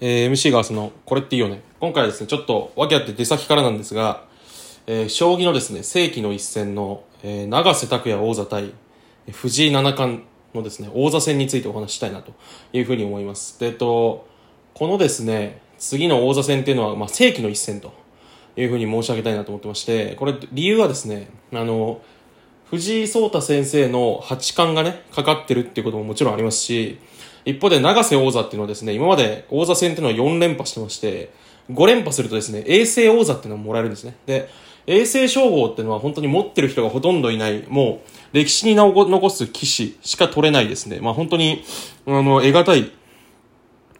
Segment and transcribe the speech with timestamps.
[0.00, 1.62] えー MC がその、これっていいよね。
[1.80, 4.24] 今回はですね、ちょっと、訳あって出先からなんですが、
[4.86, 8.72] えー将棋のですね、世紀の一戦の、えー永瀬拓也王座対、
[9.32, 10.24] 藤井七冠
[10.54, 12.32] のですね、王座戦についてお話ししたいなと
[12.72, 13.58] いうふうに思います。
[13.60, 14.26] で、えっと、
[14.74, 17.92] このですね、次の王座戦っていうのは、まあ、世紀の一戦と
[18.56, 22.00] いうふうに申し上げたいなと思ってまして、これ、理由はですね、あの、
[22.70, 26.98] 藤井聡太先生の八冠がね、かかってるっていうことももちろんありますし、
[27.48, 31.30] 一方で永瀬王座っていうのはですね、今まで王座戦っていうのは4連覇してまして、
[31.70, 34.16] 5連覇するとですね、永世王座っていうのがもらえるんですね。
[34.26, 34.50] で、
[34.86, 40.98] 永世称号っていうのは本当に持ってる人がほとんどいない、もう歴史に残す騎士しか取れないですね。
[41.00, 41.64] まあ本当に、
[42.06, 42.92] あの、得難い、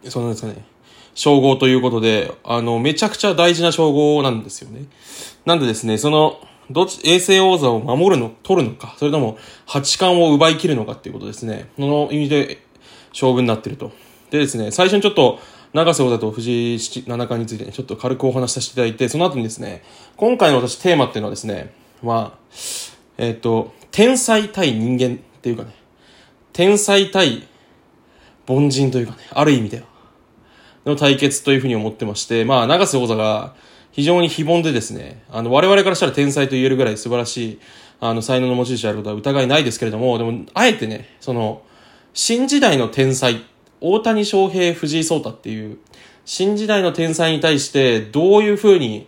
[0.03, 0.63] そうなんですかね、
[1.15, 4.85] 称号ということで、あの、めちゃくちゃ大事な称号なんですよね。
[5.45, 6.39] なんでですね、その、
[6.71, 11.69] どっち、衛星王座を守るの、取るのか、それとも、八冠を奪い切るのかっていうことですね。
[11.77, 12.68] その意味で、
[13.11, 13.91] 勝負になってると。
[14.31, 15.39] でですね、最初にちょっと、
[15.73, 19.83] 永瀬王座と藤井七冠についてね、ちょっと軽くお話しさせていただいて、その後にですね、
[20.17, 22.39] 今回の私テーマっていうのはですね、まあ、
[23.17, 25.73] えっ、と、天才対人間っていうかね、
[26.53, 27.47] 天才対
[28.47, 29.89] 凡人というかね、ある意味では。
[30.85, 33.53] の対決というふうに思ってまして、まあ、永瀬王座が
[33.91, 37.59] 非常に非凡でですね、あの、我々からしたら天才と言えるぐらい素晴らしい、
[37.99, 41.63] あの、才能の持ち主であることは疑いないですけれども、でも、あえてね、その、
[42.13, 43.43] 新時代の天才、
[43.81, 45.77] 大谷翔平、藤井聡太っていう、
[46.25, 49.07] 新時代の天才に対して、どういうふうに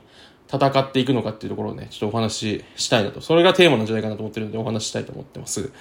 [0.52, 3.22] 戦っていくのかっていうところをね、ちょっとお話ししたいなと。
[3.22, 5.72] それがテーマなんじゃないかなと思ってるので、お話ししたいと思ってます。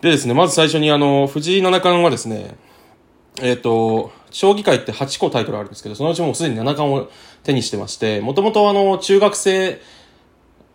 [0.00, 2.56] でですね、まず最初にあの、藤井七冠はですね、
[3.40, 7.10] えっ、と、将棋界って8個タイトルあるんですけど、そのうちもうすでに七冠を
[7.42, 9.80] 手にしてまして、もともとあの、中学生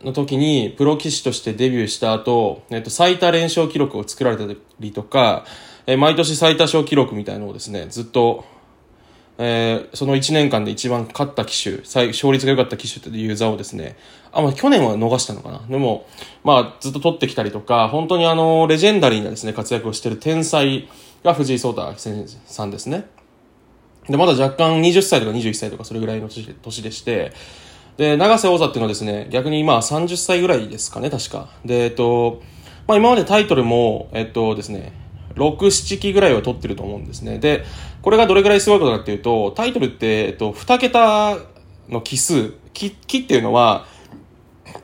[0.03, 4.44] の時にプロ棋士としてデビューした後、えっ、と、最多連勝記録を作られた
[4.80, 5.45] りとか、
[5.86, 8.45] え毎年最多勝記録みたいのをですね、ずっと、
[9.38, 13.97] えーその1年間で一番勝った機種、最勝率が良かった機種という座をですね、
[14.31, 15.59] あ、まあ去年は逃したのかな。
[15.67, 16.08] でも、
[16.44, 20.88] まあずっと取ってきたりとか、本当にあの、レジェンダリーなですね、活躍をしてる天才
[21.23, 23.09] が藤井聡太先生さんですね。
[24.07, 27.34] で、まだ若干20歳とか21歳とかそれぐらいの年で年でして、
[27.99, 31.49] で、永瀬王座っていうのはですね、逆にまあ30歳ぐらいですかね、確か。
[31.65, 32.41] で、えっと、
[32.87, 34.93] まあ今までタイトルも、えっとですね、
[35.35, 37.39] 6、7期ぐらいは取ってると思うんですね。
[37.39, 37.65] で、
[38.01, 41.39] これがどれぐらいすごいことかっていうと、タイトルって、えっと、2桁
[41.89, 43.85] の期数、期、期っていうのは、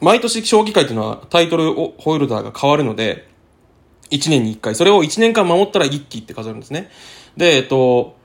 [0.02, 3.30] 毎年将棋界っていうのはタイトルホイルダーが変わるので、
[4.12, 4.76] 1年に1回。
[4.76, 6.90] それを1年間守ったら1期って数えるんですね。
[7.38, 8.18] で、えっと、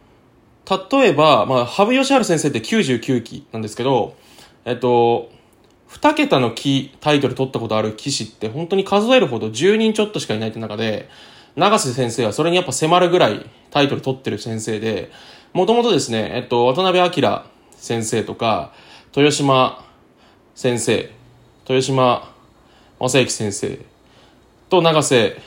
[0.91, 4.17] 例えば、まあ、羽生善治先生って99期なんですけど、
[4.65, 5.31] えっと、
[5.89, 11.09] 2桁の期タイトル取ったことある棋士って本当に数えるほど10人ちょっとしかいないって中で、
[11.57, 15.11] 永瀬先生はそれにやっぱ迫るぐらいタイトル取ってる先生で、
[15.53, 17.43] もともとですね、えっと、渡辺明
[17.77, 18.73] 先生とか、
[19.17, 19.85] 豊島
[20.55, 21.11] 先生、
[21.69, 22.33] 豊島
[23.01, 23.79] 正幸先生
[24.69, 25.41] と永瀬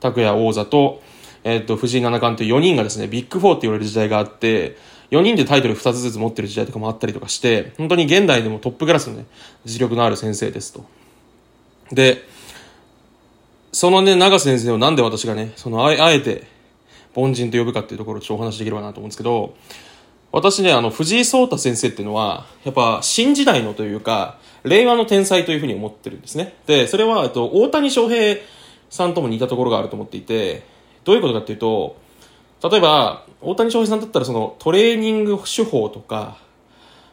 [0.00, 1.02] 拓也王座と、
[1.44, 4.76] えっと、藤井七冠という4人がですね、ビッグフォーって言われる時代があって、
[5.10, 9.26] 4人でタイトル2つずつ持ってる時代とかもあったりとかして、本当に現代でもトップクラスのね、
[9.64, 10.84] 実力のある先生ですと。
[11.92, 12.22] で、
[13.72, 16.44] そのね、永瀬先生をなんで私がね、そのあ、あえて、
[17.14, 19.54] 凡人と呼ぶかっていうところをちょっとお話しできればなと思うんですけど、
[20.32, 26.56] 私ね、あの、藤井聡太先生っていうのは、やっぱ、新時代のというか、令和の天才というふうに思ってるんですね。
[26.66, 28.40] で、それは、えっと、大谷翔平
[28.90, 30.64] さんとも似たところがあると思っていて、
[31.04, 31.96] どういうことかっていうと、
[32.70, 36.38] 例えば、大谷翔平さんだったら、その、トレーニング手法とか、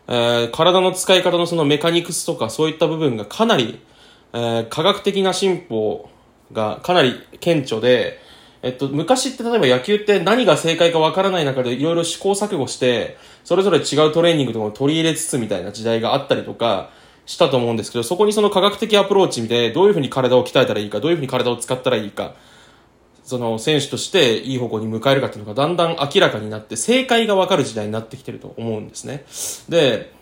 [0.08, 3.80] えー体の使い方のそのメカニクスとか、そういった部分がかなり、
[4.34, 6.10] えー科学的な進歩
[6.52, 8.20] がかなり顕著で、
[8.62, 16.90] えっと、昔って例えば野球って何が正解かわからない中でいろいろ試行錯誤して、それぞれ違うトレーニングとかを取り入れつつみたいな時代があったりとか
[17.26, 22.36] したと思うんですけど、そこにその科学的アプローチでどういうふうに体を鍛えたらいいか、どういうふうに体を使ったらいいか、
[23.24, 29.26] その選手としていい方向に向かえるかっていうのがだんだん明らかになって、正解がわかる時代になってきてると思うんですね。
[29.70, 30.14] で、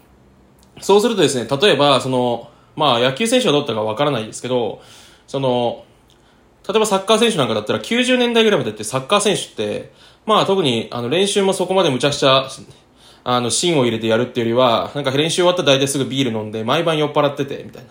[0.82, 4.82] そうするとですね、例えば、その、まあ野球選手はどうだったかわからないですけど、
[5.28, 5.84] その、
[6.68, 9.92] 例えばサッカー選手なんかだったら90年代ぐらいまでってサッカー選手って、
[10.26, 12.48] まあ特にあの練習もそこまでむちゃくちゃ、
[13.24, 17.90] あの芯を入れてやるっていうよりは、なんか練習終わったら大体すぐビール飲んで毎晩酔っ払ってて、みたいな。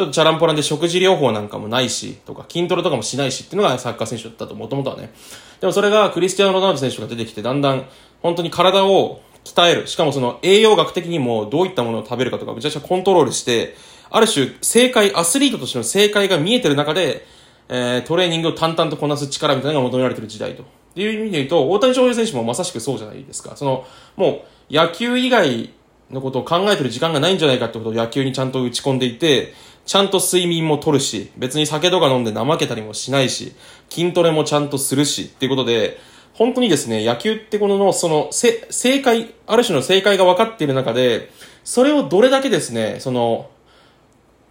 [0.00, 5.12] ちょっとチャランポランで食事療法なんかもないし、とか筋トレとかもしないしっていうのがサッカー選手だったと、もともとはね。
[5.60, 7.84] でもそれがクリスティアーノ・ロナウド選手が出てきて、だんだん
[8.22, 9.86] 本当に体を鍛える。
[9.88, 13.76] しかもその栄養学的にもどういったものを食べるかとか、むちゃくちゃコントロールして、
[14.08, 17.26] ある種正解、アスリートとしての正解が見えてる中で、
[17.68, 20.64] えートレーニングを淡々とこなす力みたいなのが求められてる時代と
[20.96, 23.54] いう意味で言うと、大谷翔平選手もまさしくそうじゃないですか。
[23.56, 23.84] その、
[24.16, 25.70] もう野球以外
[26.10, 29.54] のことを考えてる時間がないんじゃないかってことを野球にちゃんと打ち込んでいて、
[29.90, 33.56] ちゃんと睡眠も取るし、別に酒とか飲んで怠けたりもしないし、
[33.88, 35.98] 筋トレもちゃんとするし、っていうことで、
[36.32, 41.32] 本当にですね、野球ってこの、その、せ、正解、ある種の正解が分かっている中で、
[41.64, 43.50] それをどれだけですね、その、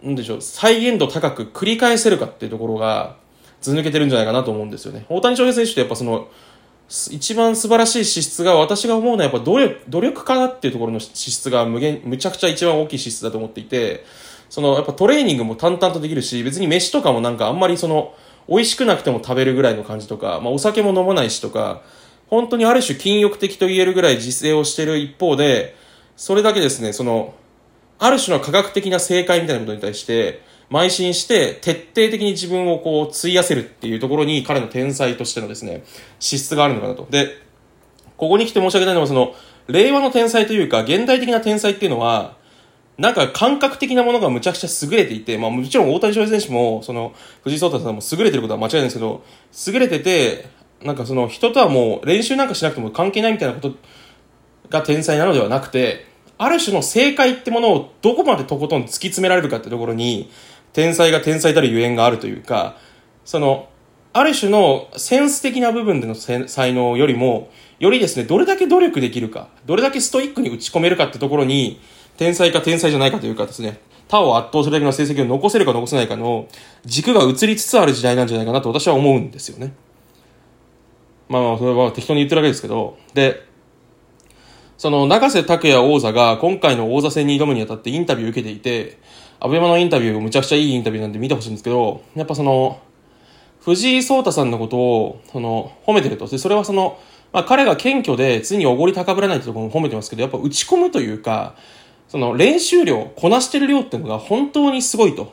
[0.02, 3.16] なんでしょう、再現度高く繰り返せるかっていうところが、
[3.62, 5.06] ず抜けてるんじゃないかなと思うんですよね。
[5.08, 6.28] 大谷翔平選手ってやっぱその、
[7.10, 14.04] 一番素晴らしい資質が私が思うのはやっぱ努力、努力家だっていうところの資質が無限、むちゃくちゃ一番大きい資質だと思っていて、
[14.50, 18.14] そのやっぱトレーニングも淡々とできるし、別に飯とかもなんかあんまりその、
[18.48, 21.82] 美味しくなくても食べるぐらいの感じとか、まあお酒も飲まないしとか、
[22.28, 25.76] 本当にある種禁欲的と言えるぐらい自制をしてる一方で、
[26.16, 27.34] それだけですね、その、
[27.98, 35.84] ある種の科学的な正解みたいなことに対して、邁進して徹底的に自分をこう費やせるっていうところに彼の天才としてのですね、
[36.18, 37.06] 資質があるのかなと。
[37.10, 37.36] で、
[38.16, 39.34] ここに来て申し上げたいのはその、
[39.66, 42.36] 令和の天才というか、現代的な天才っていうのは、
[43.00, 49.24] なんか感覚的なものがむちゃくちゃ優れていて、まあもちろん大谷翔平選手も、その、藤井聡太さんも優れてることは間違いないんですけど、
[49.68, 50.50] 優れてて、
[50.82, 53.74] なんかその人とはもう練習なんかしなくても関係ないみたいなこと
[54.68, 56.04] が天才なのではなくて、
[56.36, 60.30] ある種の正解ってものをどこまでとことん突き詰められるかってところに、
[60.74, 62.76] 天才が天才たるゆえんがあるというか、
[63.24, 63.70] その、
[64.12, 71.80] ある種のセンス的な部分での才能よりも、よりですね、どれだけ努力できるか、どれだけストイックに打ち込めるかってところに、
[72.20, 76.48] 天才か天才じゃないかというかですね、他を圧倒するだけの成績を残せるか残せないかの
[76.84, 79.72] 軸が移りつつある時代なんじゃないかなと私は思うんですよね。
[81.30, 83.42] まあまあ、それは適当に言ってるわけですけど、で、
[84.76, 88.98] その、永瀬拓也王座が今回の王座戦に挑むにあたってインタビューを受けていて、
[89.38, 92.80] アベマのインタビュー、むちゃくちゃいいインタビューなんで見てほしいんですけど、やっぱその、
[93.64, 96.26] 藤井聡太さんのことを、その、褒めてると。
[96.26, 96.98] で、それはその、
[97.32, 101.54] まあ彼が謙虚で常におごり高ぶらないってところも褒めてますけど、やっぱ打ち込むというか、
[102.10, 105.32] その練習量、こなしてる量っていうのが本当にすごいと。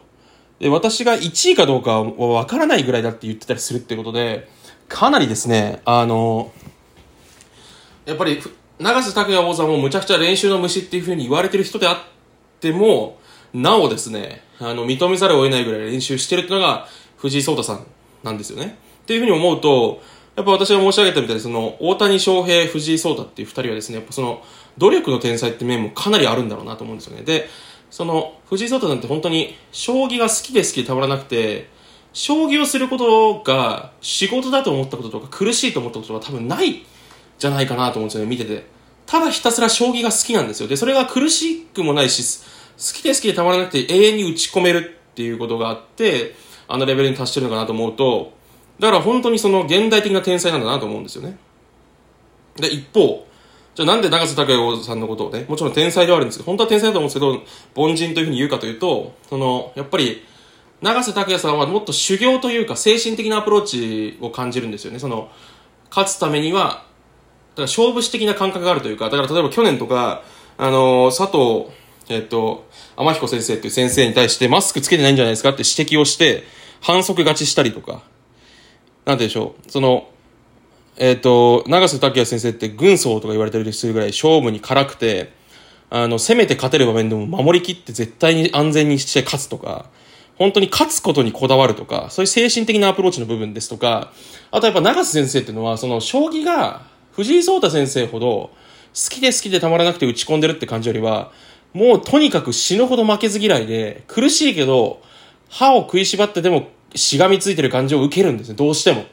[0.59, 4.47] で、私が1位かどうかはわからないぐらいだって言ってたりするってことで、
[4.87, 6.51] かなりですね、あの、
[8.05, 8.39] やっぱり、
[8.77, 11.97] 長瀬拓也王座もむちゃくちゃ練習の虫っていうふうに言われてる人であっ
[12.59, 13.17] ても、
[13.55, 16.87] なおですね、あの、認めざるを得ないぐらい練習してるっていうのが、
[17.17, 17.87] 藤井聡太さん
[18.21, 18.77] なんですよね。
[19.01, 20.01] っていうふうに思うと、
[20.35, 24.43] やっぱ私が申し上げたみたいに、その、大谷翔平、藤井聡太っていう二人はですね、やっぱその、
[24.77, 27.23] 努力の天才って面もかなりあるんだろうなと思うんですよね。
[27.23, 27.49] で、
[27.89, 31.69] その、藤井聡太なんって本当に、将棋が好きで好きでたまらなくて、
[32.13, 36.83] 将棋をすることが仕事だと思ったこととか苦しいと思ったことが多分ない
[37.37, 38.65] じゃないかなと思うんですよね、見てて。
[39.05, 40.67] ただひたすら将棋が好きなんですよ。
[40.67, 42.39] で、それが苦しくもないし、
[42.77, 46.35] 好きで好きでたまらなくて永遠に打ち込めるっていうことがあって、
[46.67, 48.33] あのレベルに達してるのかなと思うと、
[48.79, 51.37] だから本当にその現代的な天才なんだなと思うんですよね。
[52.55, 53.27] で、一方、
[53.77, 57.43] じゃあなんで長瀬拓也さんのことをね、もちろん天才ではあるんですけど、本当は天才だと思うんですけど、
[57.75, 60.25] 凡人というふうに言うかというと、その、やっぱり、
[60.81, 64.97] 長瀬拓也さんはもっと修行というか精神的なアプローチを感じるんですよね。
[64.97, 65.29] その、
[65.91, 66.83] 勝つためには、だか
[67.57, 70.23] ら勝負師的な感覚があるというか、だから例えば去年とか、
[70.57, 71.67] あの佐藤
[72.09, 76.45] えっと、天彦先生っていう先生に対してマスクつけてないんじゃないですかって指摘をして、
[76.81, 78.01] 反則勝ちしたりとか、
[79.05, 80.09] なんてでしょう、その、
[80.99, 85.31] えっと、長瀬拓也先生って軍曹とか言われてるするぐらい勝負に辛くて、
[85.89, 89.85] あの、攻めて勝てる場面でも守りきって絶対に安全にして勝つとか、
[90.37, 94.11] 本当に勝つことにこだわるとか、そういう精神的なアプローチの部分ですとか、
[94.51, 98.51] あとやっぱ長瀬先生っていうのは、その将棋が藤井聡太先生ほど好
[99.09, 101.31] きで好きでたまらなくて打ち込んでるって感じよりは、
[101.73, 105.01] もうとにかく死ぬほど負けず嫌いで、苦しいけど、
[105.49, 109.05] 歯を食いしばってでもしがみついてる感じを受けるんですね、どうしても。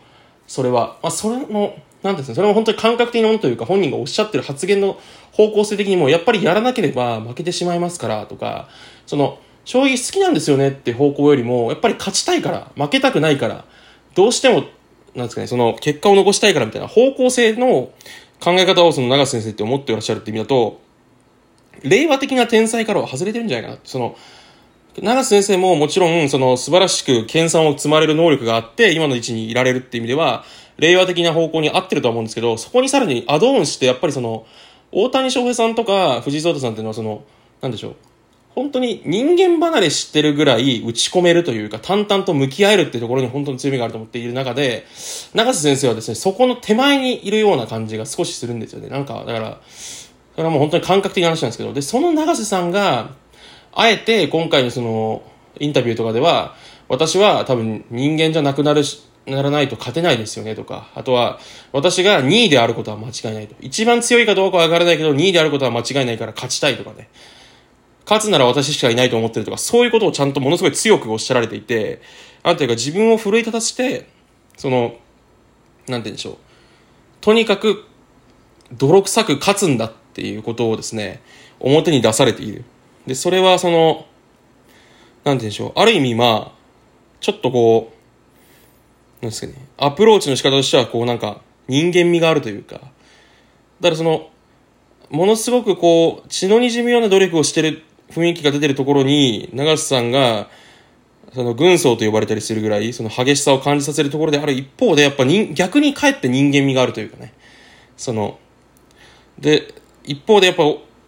[0.46, 0.98] それは。
[1.02, 4.98] まあ、それの、なんですね、それも本当に感覚的なものというか、本人がおっしゃってる発言の
[5.32, 8.68] 方向性的にも、やっぱりやらなければ負けてしまいますからとか、
[9.06, 13.64] その、将棋好きなんですよねって方向よりも、やっぱり勝ちたいから、負けたくないから、
[14.14, 14.64] どうしても、
[15.14, 17.90] なんですかね、その、結果を残したいからみたいな方向性の
[18.40, 20.80] 考え方をその長瀬先生って思っていらっしゃるって意味だと、
[21.82, 23.80] 令和的な天才からは外れてるんじゃないかな。
[23.84, 24.16] その、
[25.02, 30.44] 長瀬先生ももちろん、その素晴らしく研鑽を積まれる能力があって、今の位置にいられるっていう意味では、
[30.78, 34.46] 令和的な方向に合ってるとは思うんですけど、そこにさらにアドオンして、やっぱりその、
[34.92, 37.24] 大谷翔平さんとか藤井聡太さんっていうのはその、
[37.60, 37.96] なんでしょう。
[38.54, 44.86] 本当に人間離れしてるぐらい打ち込めるというか、淡々と向き合えるっていうところに本当に強みがあると思っている中で、
[45.34, 48.88] 長瀬先生はですね、そこの手前にいるような感じが少しするんですよね。
[48.88, 53.10] なんか、だから、それはもう本当に感覚的な話なんですけど、で、その永瀬さんが、
[53.74, 55.22] あえて今回のその、
[55.60, 56.54] インタビューとかでは、
[56.88, 58.82] 私は多分人間じゃなくなる
[59.26, 61.38] ならないと勝てないですよねとか、あとは、
[61.72, 63.54] 私が2位であることは間違いないと。
[63.60, 67.08] 一番強いかどうかはわからないけど、2位であることは間違いないから勝ちたいとかね。
[68.06, 72.02] 勝つなら私しかいないと思ってるとか、そういうことをちゃんとものすごい強くおっしゃられていて、
[72.42, 74.08] あというか自分を奮い立たせて、
[74.58, 74.96] その、
[75.88, 76.36] なんて言うんでしょう。
[77.22, 77.84] とにかく、
[78.72, 81.22] 泥臭く勝つんだっていうことをですね、
[81.60, 82.64] 表に出されている。
[83.06, 84.06] で、それはその、なんて
[85.24, 85.72] 言うんでしょう。
[85.76, 86.52] ある意味まあ、
[87.20, 87.92] ちょっとこ
[89.20, 92.90] う、なんですかね、アプローチの仕方としては、こうなんか、人間味があるというか、だか
[93.90, 94.30] らその、
[95.10, 100.48] ものすごくこう、血の滲むような努力をしてる雰囲気が出てるところに、長瀬さんが、
[101.34, 107.32] その軍曹と呼ばれたりするぐらい、その激しさを感じさせるところである一方で、やっぱ人、逆にかえって人間味があるというかね。
[107.96, 108.38] その、
[109.38, 110.64] で、一方でやっぱ、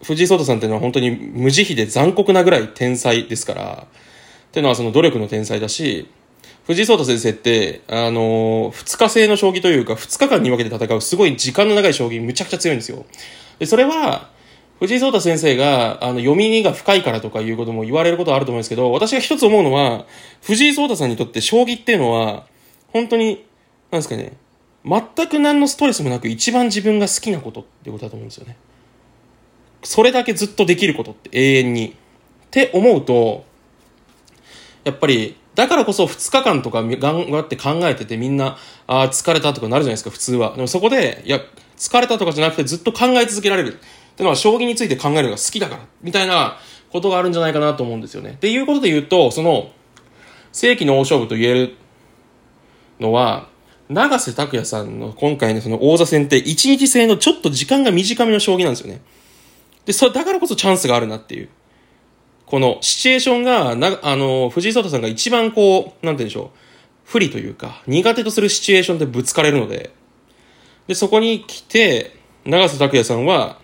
[0.06, 6.08] 藤井聡太さんっていうのは本当に無慈悲で残酷なぐらい天才ですから、っていうのはその努力の天才だし、
[6.66, 13.04] 藤井聡太先生って、あのー、二日制の将棋というか、二日間に分けて戦うすごい時間の長い将棋むちゃくちゃ強いんですよ。
[13.58, 14.30] で、それは、
[14.78, 20.06] 藤井聡太先生が、あの、読みが深いからとかいうことも言われることはあると思うんですけど、私が一つ思うのは、
[20.42, 22.46] 藤井聡太さんにとって将棋っていうのは、
[22.92, 23.44] 本当に、
[23.90, 24.32] なんですかね、
[24.84, 28.56] 全く何のストレスもなく一番自分が好きなことってことだと思うんですよね。
[29.86, 31.86] それだけずっとできることって永遠に。
[31.86, 33.44] って思うと、
[34.84, 40.54] やっぱり、だからこそ2日間とか頑張って考えててみんな、あ、疲れたとかなるじゃないですか、普通は。
[40.56, 41.40] でもそこで、いや、
[41.76, 43.74] 疲れたとかじゃなくてずっと考え続けられる。
[43.74, 43.76] っ
[44.16, 46.58] てのは将棋について考えるのが好きだから、みたいな
[46.90, 48.30] ことがあるんじゃないかなと思うんですよね。
[48.30, 49.70] っていうことで言うと、その、
[50.52, 51.76] 世紀の大勝負と言える
[52.98, 53.48] のは、
[53.88, 59.00] 長瀬拓也さんの今回のその王座戦って一日制のちょっと時間が短めの将棋なんですよね。
[59.86, 61.48] で、それだからこそチャンスがあるなっていう。
[62.44, 66.58] このシチュエーションが、な、あの、藤井聡太さんが一番こう、なんて言うんでしょう。
[67.04, 69.92] 不利というか、苦手とするシチュエーションでぶつかれるので、
[70.88, 73.60] で、そこに来て、長瀬拓也さんは、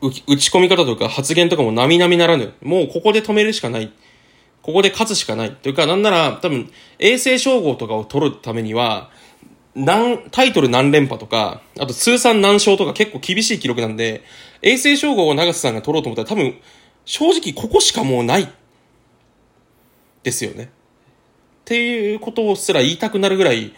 [0.00, 2.52] 打ち込み方とか発言とかも並々ならぬ。
[2.62, 3.92] もうここで止めるしかない。
[4.62, 5.54] ここで勝つしかない。
[5.56, 6.70] というか、なんなら、多分、
[7.00, 9.10] 衛星称号とかを取るためには、
[9.74, 14.22] 何、タイトル何連覇とか、あと通算何勝とか結構厳しい記録なんで、
[14.62, 16.58] 衛星称号を長瀬さんが取ろうと思ったら多分、
[17.04, 18.48] 正直ここしかもうない。
[20.22, 20.64] ですよね。
[20.64, 20.68] っ
[21.64, 23.72] ていうことすら言いたくなるぐらい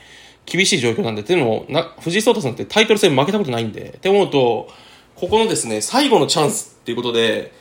[0.47, 4.69] 厳しい状況なんで、っていうのも、な、藤井聡太さんってタイトル戦負けたことないんで、って思うと、
[5.17, 7.53] ここのですね、最後のチャンスっていうことで、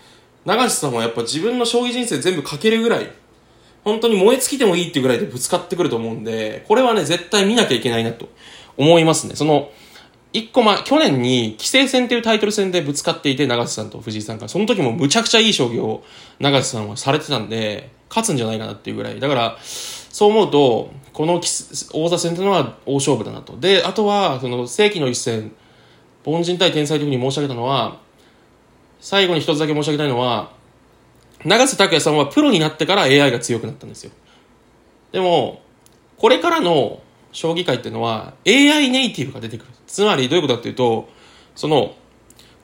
[0.46, 3.12] 長瀬さんはやっぱ自分の将棋人生全部かけるぐらい、
[3.90, 8.30] 本当に燃え尽きてもいいっていうぐらいでぶつかってくると思うんで、これはね、絶対見なきゃいけないなと
[8.78, 9.36] 思いますね。
[9.36, 9.70] その、
[10.32, 16.04] 一個前、去年に、棋聖戦っていうタイトル戦でぶつかっていて、長瀬さんと藤井さんが、その時もむちゃくちゃいい将棋を
[16.40, 19.20] 長瀬さんはされてたんで、勝つんじゃないかなっていうぐらい。
[19.20, 21.42] だから、そう思うと、この
[21.94, 23.58] 王座戦っていうのは大勝負だなと。
[23.58, 25.52] で、あとは、その世紀の一戦、
[26.24, 27.98] 凡人対天才というふうに申し上げたのは、
[29.00, 30.52] 最後に一つだけ申し上げたいのは、
[31.46, 34.12] 永瀬拓也さんはプロになってから AI が強くなったんですよ。
[35.12, 35.62] でも、
[36.18, 39.68] これからの将棋界っていうのは AI ネイティブが出てくる。
[39.88, 41.08] つまりどういうことかっていうと、
[41.56, 41.96] その、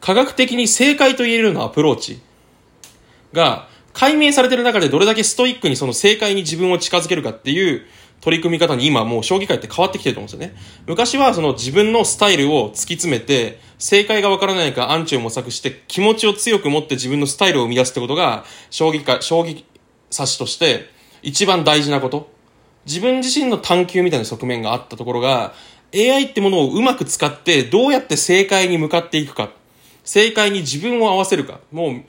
[0.01, 2.21] 科学的に正解と言えるようなアプローチ
[3.33, 7.85] が解明されてる中でどれだけストイックにその正解に自分を近づけるかっていう
[8.25, 10.59] 取り組み方に今もう将棋界って変わってきてると思うんですよね。
[10.87, 19.63] 昔はその自分のスタイルを突き詰めて、正解がわからないかアンチを模索して気持ちを強く持って自分のスタイルを生み出すってことが、将棋界、将棋指
[20.11, 20.89] しとして
[21.21, 22.27] 一番大事なこと。
[22.87, 25.53] 自分自身の探求みたいな側面があったところが、
[25.93, 29.51] AI ってものをうまく使ってどうやって正解に向かっていくか。
[30.03, 31.59] 正解に自分を合わせるか。
[31.71, 32.01] もう、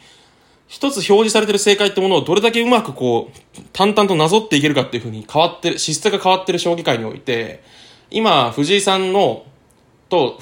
[0.69, 7.63] 一つ表示されてる正解ってものをどれだけうまくこう、淡々となぞっていけるかっていうふうに変わってる、資質が変わってる将棋界において、
[8.11, 9.45] 今、藤井さんの、
[10.09, 10.39] と、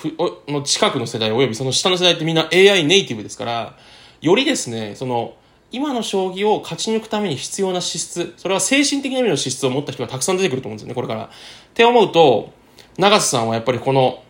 [0.48, 3.76] の近くの世代及びその下の世代ってみんな AI ネイティブですから、
[4.20, 5.34] よりですね、その、
[5.70, 11.24] 今の将棋を勝ち抜くために必要な資質、それは精神的な意味の資質を持った人がたくさん出てくると思うんですよね、これから。
[11.24, 11.28] っ
[11.74, 12.52] て思うと、
[12.96, 14.22] 長瀬さんはやっぱりこの、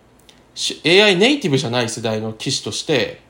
[0.84, 3.23] AI ネイティブじゃない世代の棋士として、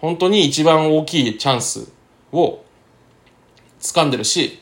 [0.00, 1.92] 本当に一番大きいチャンス
[2.32, 2.62] を
[3.80, 4.60] 掴んでるし、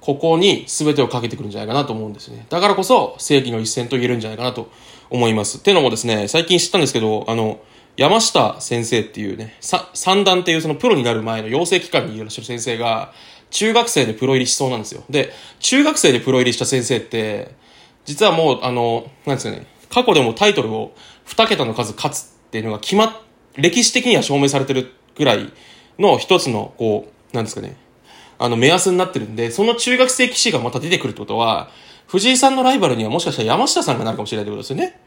[0.00, 2.46] ここに全てをかけてくるんじゃないかなと思うんですね。
[2.48, 4.70] だからこそ正義の一戦と言えるんじゃないかなと
[5.10, 5.58] 思います。
[5.58, 7.60] ってのもですね、最近知ったんですけど、あの、
[7.96, 13.12] 山下先生っていうね、三段っていうそのプロになる前の養成機関にいらっしゃる先生が、
[13.50, 15.02] 中学生でプロ入りしそうなんですよ。
[15.10, 17.54] で、中学生でプロ入りした先生って、
[18.04, 20.92] 実はもう、あの、なんですかね、過去でもタイトルを
[21.26, 23.12] 2桁の数勝つっていうのが決まっ
[23.58, 25.52] 歴史的には証明されてるぐらい
[25.98, 27.76] の一つの、こう、なんですかね、
[28.38, 31.70] あの、目安になってるんで、その中学生騎士がまた出てくるってことは、
[32.06, 35.00] 藤井さんのライバルにはもしかしたら山下さんがなるかもしれないってことですよね。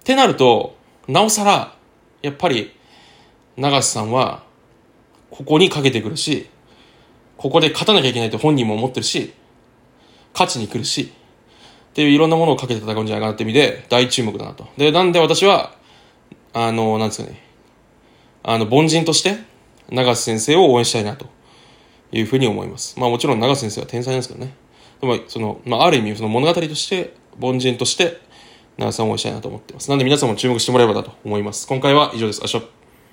[0.00, 0.76] ってなると、
[1.08, 1.76] なおさら、
[2.22, 2.72] やっぱり、
[3.56, 4.42] 長瀬さんは、
[5.30, 6.48] ここにかけてくるし、
[7.36, 9.34] ここで勝たなきゃいけないと本人も思ってるし、
[10.32, 11.12] 勝ちに来るし、
[11.90, 14.66] っていういろんなものをかけて戦うんじゃないかなって意味で、大注目だなと。
[14.76, 15.75] で、なんで私は、
[16.58, 17.38] あの、なんですかね、
[18.42, 19.36] あの、凡人として、
[19.90, 21.26] 永瀬先生を応援したいなと
[22.10, 22.98] いうふうに思います。
[22.98, 24.54] まあもちろん永瀬先生は天才なんですけどね。
[25.02, 28.22] でも、その、まあある意味、その物語として、凡人として、
[28.78, 29.90] 永瀬さんを応援したいなと思ってます。
[29.90, 31.66] なんで皆さんも注目してもらえればだと思います。
[31.66, 32.40] 今回は以上です。
[32.42, 32.75] あしょ。